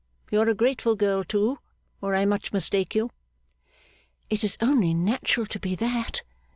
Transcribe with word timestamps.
You 0.31 0.41
are 0.41 0.49
a 0.49 0.55
grateful 0.55 0.95
girl 0.95 1.23
too, 1.23 1.59
or 2.01 2.15
I 2.15 2.25
much 2.25 2.51
mistake 2.51 2.95
you.' 2.95 3.11
'It 4.31 4.43
is 4.43 4.57
only 4.59 4.95
natural 4.95 5.45
to 5.45 5.59
be 5.59 5.75
that. 5.75 6.23